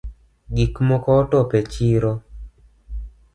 Gik 0.55 0.73
mokootop 0.87 1.49
e 1.59 1.61
chiro 1.73 2.11